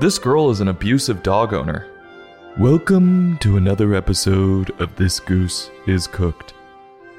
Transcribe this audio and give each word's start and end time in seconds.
This 0.00 0.16
girl 0.16 0.48
is 0.50 0.60
an 0.60 0.68
abusive 0.68 1.24
dog 1.24 1.52
owner. 1.52 1.88
Welcome 2.56 3.36
to 3.38 3.56
another 3.56 3.94
episode 3.94 4.70
of 4.80 4.94
This 4.94 5.18
Goose 5.18 5.72
is 5.88 6.06
Cooked, 6.06 6.54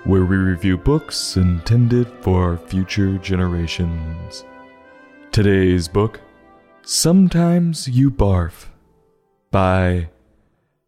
where 0.06 0.24
we 0.24 0.38
review 0.38 0.78
books 0.78 1.36
intended 1.36 2.08
for 2.22 2.56
future 2.56 3.18
generations. 3.18 4.46
Today's 5.34 5.90
book, 5.90 6.22
Sometimes 6.82 7.90
You 7.90 8.10
Barf, 8.10 8.68
by 9.52 10.08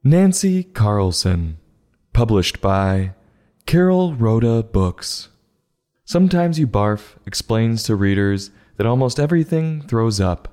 Nancy 0.01 0.63
Carlson, 0.63 1.57
published 2.13 2.61
by 2.61 3.15
Carolrhoda 3.65 4.71
Books. 4.71 5.27
Sometimes 6.05 6.57
You 6.57 6.67
Barf 6.67 7.17
explains 7.25 7.83
to 7.83 7.97
readers 7.97 8.49
that 8.77 8.88
almost 8.88 9.20
everything 9.20 9.81
throws 9.81 10.21
up, 10.21 10.48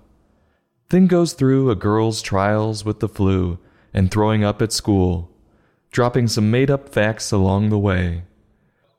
then 0.91 1.07
goes 1.07 1.33
through 1.33 1.71
a 1.71 1.77
girl's 1.77 2.23
trials 2.23 2.85
with 2.85 3.01
the 3.01 3.09
flu 3.09 3.59
and 3.93 4.11
throwing 4.11 4.45
up 4.45 4.63
at 4.63 4.73
school, 4.73 5.31
dropping 5.91 6.29
some 6.29 6.51
made 6.51 6.71
up 6.71 6.89
facts 6.89 7.31
along 7.31 7.69
the 7.69 7.79
way. 7.79 8.25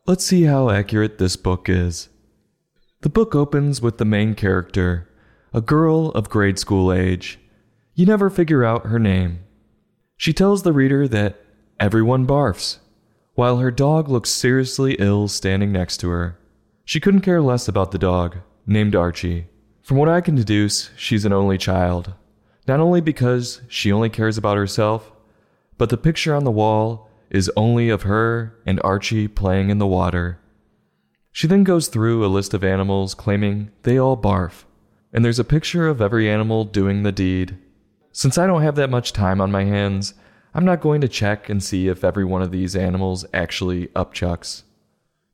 Let's 0.05 0.25
see 0.25 0.43
how 0.43 0.69
accurate 0.69 1.17
this 1.17 1.35
book 1.35 1.69
is. 1.69 2.09
The 3.01 3.09
book 3.09 3.33
opens 3.33 3.81
with 3.81 3.97
the 3.97 4.05
main 4.05 4.35
character, 4.35 5.09
a 5.53 5.61
girl 5.61 6.09
of 6.09 6.29
grade 6.29 6.59
school 6.59 6.91
age. 6.91 7.39
You 7.95 8.05
never 8.05 8.29
figure 8.29 8.63
out 8.63 8.87
her 8.87 8.99
name. 8.99 9.39
She 10.17 10.33
tells 10.33 10.63
the 10.63 10.73
reader 10.73 11.07
that 11.07 11.39
everyone 11.79 12.27
barfs, 12.27 12.79
while 13.35 13.57
her 13.57 13.71
dog 13.71 14.09
looks 14.09 14.29
seriously 14.29 14.95
ill 14.99 15.27
standing 15.27 15.71
next 15.71 15.97
to 15.97 16.09
her. 16.09 16.37
She 16.83 16.99
couldn't 16.99 17.21
care 17.21 17.41
less 17.41 17.67
about 17.67 17.91
the 17.91 17.97
dog, 17.97 18.37
named 18.65 18.95
Archie. 18.95 19.47
From 19.89 19.97
what 19.97 20.07
I 20.07 20.21
can 20.21 20.35
deduce, 20.35 20.91
she's 20.95 21.25
an 21.25 21.33
only 21.33 21.57
child. 21.57 22.13
Not 22.67 22.79
only 22.79 23.01
because 23.01 23.61
she 23.67 23.91
only 23.91 24.07
cares 24.07 24.37
about 24.37 24.55
herself, 24.55 25.11
but 25.79 25.89
the 25.89 25.97
picture 25.97 26.35
on 26.35 26.43
the 26.43 26.51
wall 26.51 27.09
is 27.31 27.49
only 27.57 27.89
of 27.89 28.03
her 28.03 28.55
and 28.67 28.79
Archie 28.83 29.27
playing 29.27 29.71
in 29.71 29.79
the 29.79 29.87
water. 29.87 30.37
She 31.31 31.47
then 31.47 31.63
goes 31.63 31.87
through 31.87 32.23
a 32.23 32.29
list 32.29 32.53
of 32.53 32.63
animals 32.63 33.15
claiming 33.15 33.71
they 33.81 33.97
all 33.97 34.15
barf, 34.15 34.65
and 35.11 35.25
there's 35.25 35.39
a 35.39 35.43
picture 35.43 35.87
of 35.87 36.03
every 36.03 36.29
animal 36.29 36.65
doing 36.65 37.01
the 37.01 37.11
deed. 37.11 37.57
Since 38.11 38.37
I 38.37 38.45
don't 38.45 38.61
have 38.61 38.75
that 38.75 38.91
much 38.91 39.11
time 39.11 39.41
on 39.41 39.51
my 39.51 39.63
hands, 39.63 40.13
I'm 40.53 40.65
not 40.65 40.81
going 40.81 41.01
to 41.01 41.07
check 41.07 41.49
and 41.49 41.63
see 41.63 41.87
if 41.87 42.03
every 42.03 42.25
one 42.25 42.43
of 42.43 42.51
these 42.51 42.75
animals 42.75 43.25
actually 43.33 43.87
upchucks. 43.95 44.61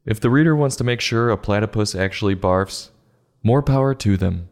If 0.05 0.21
the 0.21 0.29
reader 0.29 0.55
wants 0.55 0.77
to 0.77 0.85
make 0.85 1.01
sure 1.01 1.29
a 1.29 1.35
platypus 1.35 1.93
actually 1.93 2.37
barfs, 2.37 2.91
more 3.45 3.61
power 3.61 3.93
to 3.93 4.17
them. 4.17 4.49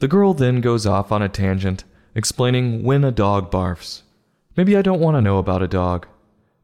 The 0.00 0.08
girl 0.08 0.32
then 0.32 0.62
goes 0.62 0.86
off 0.86 1.12
on 1.12 1.20
a 1.20 1.28
tangent 1.28 1.84
explaining 2.14 2.82
when 2.82 3.04
a 3.04 3.12
dog 3.12 3.50
barfs. 3.50 4.02
Maybe 4.56 4.74
I 4.74 4.80
don't 4.80 5.00
want 5.00 5.18
to 5.18 5.20
know 5.20 5.36
about 5.36 5.62
a 5.62 5.68
dog. 5.68 6.06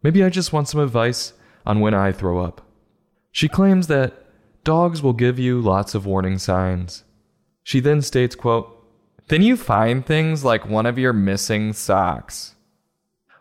Maybe 0.03 0.25
I 0.25 0.31
just 0.31 0.55
want 0.55 0.69
some 0.69 0.81
advice 0.81 1.35
on 1.67 1.81
when 1.81 1.93
I 1.93 2.11
throw 2.11 2.43
up. 2.43 2.67
She 3.33 3.49
claims 3.49 3.87
that 3.89 4.15
dogs 4.65 5.03
will 5.03 5.13
give 5.13 5.39
you 5.39 5.61
lots 5.61 5.95
of 5.95 6.07
warning 6.07 6.39
signs. 6.39 7.05
She 7.63 7.81
then 7.81 8.01
states, 8.01 8.35
quote, 8.35 8.75
Then 9.29 9.43
you 9.43 9.59
find 9.59 10.07
things 10.07 10.47
like 10.47 10.67
one 10.67 10.87
of 10.87 10.99
your 10.99 11.13
missing 11.13 11.75
socks. 11.75 12.55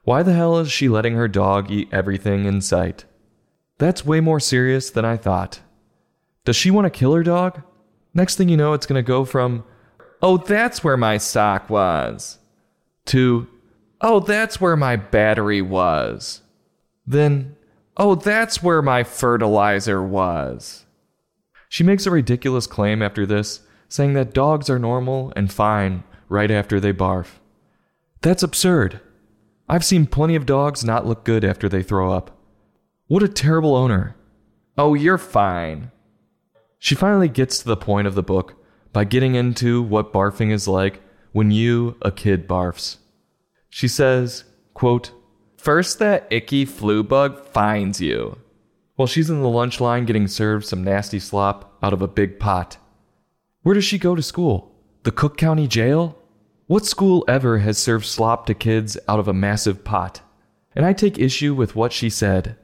Why 0.03 0.21
the 0.21 0.33
hell 0.33 0.57
is 0.57 0.69
she 0.69 0.89
letting 0.89 1.15
her 1.15 1.29
dog 1.29 1.71
eat 1.71 1.87
everything 1.93 2.43
in 2.43 2.59
sight? 2.59 3.05
That's 3.77 4.05
way 4.05 4.19
more 4.19 4.41
serious 4.41 4.89
than 4.89 5.05
I 5.05 5.15
thought. 5.15 5.61
Does 6.43 6.57
she 6.57 6.71
want 6.71 6.85
to 6.85 6.99
kill 6.99 7.13
her 7.13 7.23
dog? 7.23 7.61
Next 8.13 8.35
thing 8.35 8.49
you 8.49 8.57
know, 8.57 8.73
it's 8.73 8.85
going 8.85 9.01
to 9.01 9.07
go 9.07 9.25
from, 9.25 9.63
oh, 10.21 10.37
that's 10.37 10.83
where 10.83 10.97
my 10.97 11.17
sock 11.17 11.69
was, 11.69 12.39
to, 13.05 13.47
oh, 14.01 14.19
that's 14.19 14.59
where 14.59 14.75
my 14.75 14.95
battery 14.95 15.61
was. 15.61 16.41
Then, 17.07 17.55
oh, 17.97 18.15
that's 18.15 18.61
where 18.61 18.81
my 18.81 19.03
fertilizer 19.03 20.03
was. 20.03 20.85
She 21.69 21.83
makes 21.83 22.05
a 22.05 22.11
ridiculous 22.11 22.67
claim 22.67 23.01
after 23.01 23.25
this, 23.25 23.61
saying 23.87 24.13
that 24.13 24.33
dogs 24.33 24.69
are 24.69 24.79
normal 24.79 25.31
and 25.35 25.51
fine 25.51 26.03
right 26.27 26.51
after 26.51 26.79
they 26.79 26.93
barf. 26.93 27.39
That's 28.21 28.43
absurd. 28.43 28.99
I've 29.69 29.85
seen 29.85 30.05
plenty 30.05 30.35
of 30.35 30.45
dogs 30.45 30.83
not 30.83 31.05
look 31.05 31.23
good 31.23 31.45
after 31.45 31.69
they 31.69 31.81
throw 31.81 32.11
up. 32.11 32.37
What 33.07 33.23
a 33.23 33.27
terrible 33.29 33.75
owner. 33.75 34.15
Oh, 34.77 34.93
you're 34.93 35.17
fine. 35.17 35.91
She 36.83 36.95
finally 36.95 37.29
gets 37.29 37.59
to 37.59 37.65
the 37.65 37.77
point 37.77 38.07
of 38.07 38.15
the 38.15 38.23
book 38.23 38.55
by 38.91 39.03
getting 39.03 39.35
into 39.35 39.83
what 39.83 40.11
barfing 40.11 40.51
is 40.51 40.67
like 40.67 40.99
when 41.31 41.51
you, 41.51 41.95
a 42.01 42.11
kid, 42.11 42.47
barfs. 42.47 42.97
She 43.69 43.87
says, 43.87 44.45
quote, 44.73 45.11
First, 45.57 45.99
that 45.99 46.25
icky 46.31 46.65
flu 46.65 47.03
bug 47.03 47.45
finds 47.45 48.01
you. 48.01 48.39
While 48.95 49.07
she's 49.07 49.29
in 49.29 49.43
the 49.43 49.47
lunch 49.47 49.79
line 49.79 50.05
getting 50.05 50.27
served 50.27 50.65
some 50.65 50.83
nasty 50.83 51.19
slop 51.19 51.77
out 51.83 51.93
of 51.93 52.01
a 52.01 52.07
big 52.07 52.39
pot. 52.39 52.77
Where 53.61 53.75
does 53.75 53.85
she 53.85 53.99
go 53.99 54.15
to 54.15 54.23
school? 54.23 54.75
The 55.03 55.11
Cook 55.11 55.37
County 55.37 55.67
Jail? 55.67 56.17
What 56.65 56.87
school 56.87 57.23
ever 57.27 57.59
has 57.59 57.77
served 57.77 58.07
slop 58.07 58.47
to 58.47 58.55
kids 58.55 58.97
out 59.07 59.19
of 59.19 59.27
a 59.27 59.33
massive 59.33 59.83
pot? 59.83 60.21
And 60.75 60.83
I 60.83 60.93
take 60.93 61.19
issue 61.19 61.53
with 61.53 61.75
what 61.75 61.93
she 61.93 62.09
said. 62.09 62.55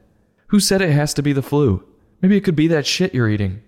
Who 0.48 0.58
said 0.58 0.82
it 0.82 0.90
has 0.90 1.14
to 1.14 1.22
be 1.22 1.32
the 1.32 1.40
flu? 1.40 1.84
Maybe 2.20 2.36
it 2.36 2.42
could 2.42 2.56
be 2.56 2.66
that 2.66 2.84
shit 2.84 3.14
you're 3.14 3.28
eating. 3.28 3.62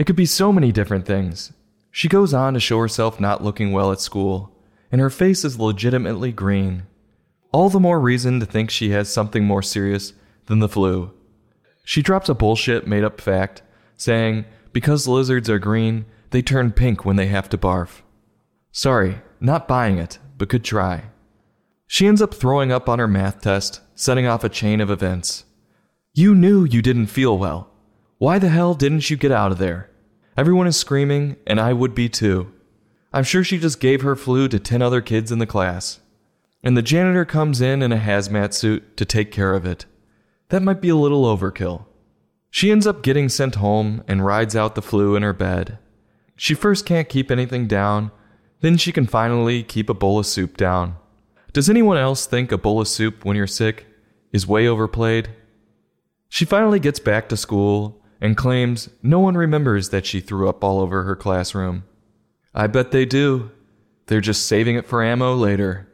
It 0.00 0.06
could 0.06 0.16
be 0.16 0.24
so 0.24 0.50
many 0.50 0.72
different 0.72 1.04
things. 1.04 1.52
She 1.90 2.08
goes 2.08 2.32
on 2.32 2.54
to 2.54 2.58
show 2.58 2.78
herself 2.78 3.20
not 3.20 3.44
looking 3.44 3.70
well 3.70 3.92
at 3.92 4.00
school, 4.00 4.50
and 4.90 4.98
her 4.98 5.10
face 5.10 5.44
is 5.44 5.58
legitimately 5.58 6.32
green. 6.32 6.84
All 7.52 7.68
the 7.68 7.78
more 7.78 8.00
reason 8.00 8.40
to 8.40 8.46
think 8.46 8.70
she 8.70 8.92
has 8.92 9.12
something 9.12 9.44
more 9.44 9.60
serious 9.60 10.14
than 10.46 10.60
the 10.60 10.70
flu. 10.70 11.12
She 11.84 12.00
drops 12.00 12.30
a 12.30 12.34
bullshit 12.34 12.86
made 12.86 13.04
up 13.04 13.20
fact, 13.20 13.60
saying 13.94 14.46
because 14.72 15.06
lizards 15.06 15.50
are 15.50 15.58
green, 15.58 16.06
they 16.30 16.40
turn 16.40 16.72
pink 16.72 17.04
when 17.04 17.16
they 17.16 17.26
have 17.26 17.50
to 17.50 17.58
barf. 17.58 18.00
Sorry, 18.72 19.20
not 19.38 19.68
buying 19.68 19.98
it, 19.98 20.18
but 20.38 20.48
could 20.48 20.64
try. 20.64 21.10
She 21.86 22.06
ends 22.06 22.22
up 22.22 22.32
throwing 22.32 22.72
up 22.72 22.88
on 22.88 23.00
her 23.00 23.06
math 23.06 23.42
test, 23.42 23.82
setting 23.94 24.26
off 24.26 24.44
a 24.44 24.48
chain 24.48 24.80
of 24.80 24.90
events. 24.90 25.44
You 26.14 26.34
knew 26.34 26.64
you 26.64 26.80
didn't 26.80 27.08
feel 27.08 27.36
well. 27.36 27.68
Why 28.16 28.38
the 28.38 28.48
hell 28.48 28.72
didn't 28.72 29.10
you 29.10 29.18
get 29.18 29.30
out 29.30 29.52
of 29.52 29.58
there? 29.58 29.89
Everyone 30.40 30.66
is 30.66 30.78
screaming, 30.78 31.36
and 31.46 31.60
I 31.60 31.74
would 31.74 31.94
be 31.94 32.08
too. 32.08 32.50
I'm 33.12 33.24
sure 33.24 33.44
she 33.44 33.58
just 33.58 33.78
gave 33.78 34.00
her 34.00 34.16
flu 34.16 34.48
to 34.48 34.58
10 34.58 34.80
other 34.80 35.02
kids 35.02 35.30
in 35.30 35.38
the 35.38 35.44
class. 35.44 36.00
And 36.64 36.78
the 36.78 36.82
janitor 36.82 37.26
comes 37.26 37.60
in 37.60 37.82
in 37.82 37.92
a 37.92 37.98
hazmat 37.98 38.54
suit 38.54 38.96
to 38.96 39.04
take 39.04 39.32
care 39.32 39.52
of 39.52 39.66
it. 39.66 39.84
That 40.48 40.62
might 40.62 40.80
be 40.80 40.88
a 40.88 40.96
little 40.96 41.24
overkill. 41.24 41.84
She 42.50 42.70
ends 42.70 42.86
up 42.86 43.02
getting 43.02 43.28
sent 43.28 43.56
home 43.56 44.02
and 44.08 44.24
rides 44.24 44.56
out 44.56 44.76
the 44.76 44.80
flu 44.80 45.14
in 45.14 45.22
her 45.22 45.34
bed. 45.34 45.76
She 46.36 46.54
first 46.54 46.86
can't 46.86 47.10
keep 47.10 47.30
anything 47.30 47.66
down, 47.66 48.10
then 48.62 48.78
she 48.78 48.92
can 48.92 49.06
finally 49.06 49.62
keep 49.62 49.90
a 49.90 49.94
bowl 49.94 50.18
of 50.18 50.24
soup 50.24 50.56
down. 50.56 50.96
Does 51.52 51.68
anyone 51.68 51.98
else 51.98 52.24
think 52.24 52.50
a 52.50 52.56
bowl 52.56 52.80
of 52.80 52.88
soup 52.88 53.26
when 53.26 53.36
you're 53.36 53.46
sick 53.46 53.88
is 54.32 54.46
way 54.46 54.66
overplayed? 54.66 55.28
She 56.30 56.46
finally 56.46 56.80
gets 56.80 56.98
back 56.98 57.28
to 57.28 57.36
school 57.36 57.99
and 58.20 58.36
claims 58.36 58.88
no 59.02 59.18
one 59.18 59.36
remembers 59.36 59.88
that 59.88 60.06
she 60.06 60.20
threw 60.20 60.48
up 60.48 60.62
all 60.62 60.80
over 60.80 61.04
her 61.04 61.16
classroom. 61.16 61.84
I 62.54 62.66
bet 62.66 62.90
they 62.90 63.06
do. 63.06 63.50
They're 64.06 64.20
just 64.20 64.46
saving 64.46 64.76
it 64.76 64.86
for 64.86 65.02
ammo 65.02 65.34
later. 65.34 65.88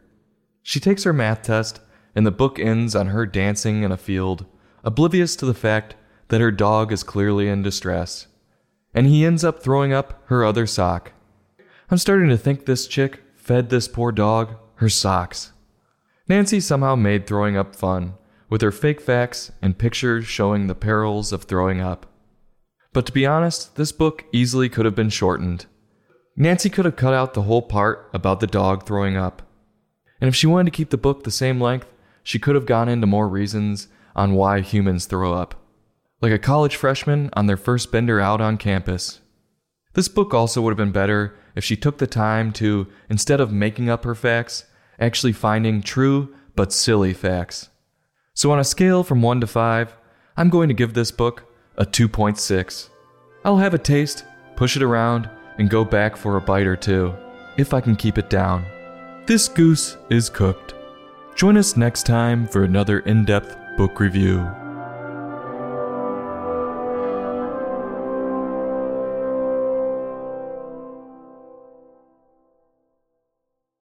She 0.63 0.81
takes 0.81 1.05
her 1.05 1.13
math 1.13 1.43
test, 1.43 1.81
and 2.15 2.27
the 2.27 2.31
book 2.31 2.59
ends 2.59 2.97
on 2.97 3.09
her 3.09 3.27
dancing 3.27 3.83
in 3.83 3.93
a 3.93 3.97
field, 3.97 4.47
oblivious 4.83 5.37
to 5.37 5.47
the 5.47 5.55
fact 5.55 5.95
that 6.29 6.41
her 6.41 6.51
dog 6.51 6.93
is 6.93 7.03
clearly 7.03 7.49
in 7.49 7.63
distress. 7.63 8.27
And 8.95 9.07
he 9.07 9.25
ends 9.25 9.45
up 9.45 9.63
throwing 9.63 9.93
up 9.93 10.23
her 10.27 10.45
other 10.45 10.67
sock. 10.67 11.13
I'm 11.91 11.99
starting 11.99 12.31
to 12.31 12.39
think 12.39 12.65
this 12.65 12.87
chick 12.87 13.23
fed 13.37 13.69
this 13.69 13.87
poor 13.87 14.11
dog 14.11 14.57
her 14.77 14.89
socks. 14.89 15.53
Nancy 16.29 16.61
somehow 16.61 16.97
made 16.97 17.27
throwing 17.27 17.57
up 17.57 17.75
fun, 17.75 18.15
with 18.49 18.61
her 18.61 18.73
fake 18.73 19.01
facts 19.01 19.53
and 19.63 19.79
pictures 19.79 20.27
showing 20.27 20.67
the 20.67 20.75
perils 20.75 21.33
of 21.33 21.45
throwing 21.45 21.81
up. 21.81 22.07
But 22.97 23.05
to 23.05 23.13
be 23.13 23.27
honest, 23.27 23.77
this 23.77 23.93
book 23.93 24.25
easily 24.33 24.71
could 24.71 24.87
have 24.87 24.95
been 24.95 25.11
shortened. 25.11 25.67
Nancy 26.35 26.71
could 26.71 26.87
have 26.87 26.97
cut 26.97 27.13
out 27.13 27.35
the 27.35 27.43
whole 27.43 27.61
part 27.61 28.09
about 28.15 28.41
the 28.41 28.47
dog 28.47 28.87
throwing 28.87 29.19
up. 29.19 29.43
And 30.19 30.29
if 30.29 30.35
she 30.35 30.47
wanted 30.47 30.73
to 30.73 30.77
keep 30.79 30.89
the 30.89 30.97
book 30.97 31.23
the 31.23 31.31
same 31.31 31.61
length, 31.61 31.93
she 32.23 32.39
could 32.39 32.55
have 32.55 32.65
gone 32.65 32.89
into 32.89 33.07
more 33.07 33.29
reasons 33.29 33.89
on 34.15 34.33
why 34.33 34.63
humans 34.63 35.05
throw 35.05 35.35
up. 35.35 35.63
Like 36.23 36.33
a 36.33 36.39
college 36.39 36.75
freshman 36.75 37.29
on 37.35 37.45
their 37.45 37.59
first 37.59 37.93
bender 37.93 38.19
out 38.19 38.41
on 38.41 38.57
campus. 38.57 39.21
This 39.93 40.09
book 40.09 40.33
also 40.33 40.63
would 40.63 40.71
have 40.71 40.79
been 40.79 40.91
better 40.91 41.37
if 41.55 41.63
she 41.63 41.77
took 41.77 41.99
the 41.99 42.07
time 42.07 42.51
to, 42.53 42.87
instead 43.11 43.43
of 43.43 43.53
making 43.53 43.91
up 43.91 44.05
her 44.05 44.15
facts, 44.15 44.65
actually 44.99 45.35
finding 45.35 45.83
true 45.83 46.35
but 46.55 46.73
silly 46.73 47.13
facts. 47.13 47.69
So, 48.33 48.51
on 48.53 48.59
a 48.59 48.65
scale 48.65 49.05
from 49.05 49.21
1 49.21 49.43
to 49.43 49.47
5, 49.47 49.95
I'm 50.39 50.49
going 50.49 50.69
to 50.69 50.75
give 50.75 50.95
this 50.95 51.11
book 51.11 51.53
a 51.79 51.85
2.6. 51.85 52.89
I'll 53.45 53.57
have 53.59 53.75
a 53.75 53.79
taste, 53.79 54.25
push 54.57 54.77
it 54.77 54.83
around, 54.83 55.29
and 55.59 55.71
go 55.71 55.85
back 55.85 56.17
for 56.17 56.37
a 56.37 56.41
bite 56.41 56.67
or 56.67 56.77
two, 56.77 57.15
if 57.57 57.73
I 57.73 57.81
can 57.81 57.97
keep 57.97 58.19
it 58.19 58.31
down. 58.31 58.65
This 59.27 59.49
goose 59.49 59.97
is 60.11 60.29
cooked. 60.29 60.75
Join 61.35 61.57
us 61.57 61.77
next 61.77 62.07
time 62.07 62.47
for 62.47 62.65
another 62.65 63.01
in 63.01 63.25
depth 63.25 63.57
book 63.77 64.01
review. 64.01 64.51